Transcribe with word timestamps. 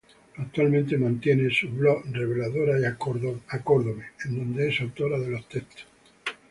Actualmente 0.37 0.97
mantiene 0.97 1.51
sus 1.53 1.71
blogs 1.71 2.09
"Reveladora", 2.11 2.79
y 2.79 2.85
"Acórdome"en 2.85 4.35
donde 4.35 4.67
es 4.69 4.81
autora 4.81 5.19
de 5.19 5.29
los 5.29 5.47
textos. 5.47 5.85